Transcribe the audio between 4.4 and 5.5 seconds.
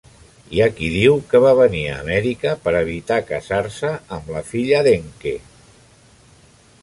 filla d'Encke.